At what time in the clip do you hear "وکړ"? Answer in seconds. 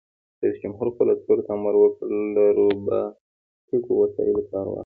1.77-2.09